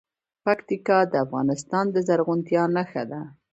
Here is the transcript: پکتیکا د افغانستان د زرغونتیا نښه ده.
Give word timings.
پکتیکا 0.45 0.99
د 1.11 1.13
افغانستان 1.25 1.85
د 1.91 1.95
زرغونتیا 2.07 2.63
نښه 2.75 3.03
ده. 3.11 3.21